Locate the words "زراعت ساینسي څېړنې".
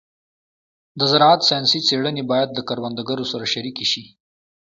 1.11-2.23